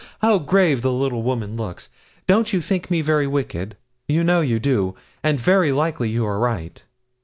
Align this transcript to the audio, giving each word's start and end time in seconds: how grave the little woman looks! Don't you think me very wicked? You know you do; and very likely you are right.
how 0.23 0.39
grave 0.39 0.81
the 0.81 0.91
little 0.91 1.21
woman 1.21 1.55
looks! 1.55 1.87
Don't 2.25 2.51
you 2.53 2.59
think 2.59 2.89
me 2.89 3.01
very 3.01 3.27
wicked? 3.27 3.77
You 4.07 4.23
know 4.23 4.41
you 4.41 4.57
do; 4.57 4.95
and 5.21 5.39
very 5.39 5.71
likely 5.71 6.09
you 6.09 6.25
are 6.25 6.39
right. 6.39 6.81